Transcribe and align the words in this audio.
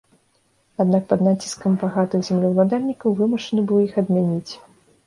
Аднак 0.83 1.03
пад 1.11 1.21
націскам 1.27 1.77
багатых 1.83 2.25
землеўладальнікаў 2.31 3.17
вымушаны 3.21 3.61
быў 3.71 3.79
іх 3.89 3.93
адмяніць. 4.07 4.53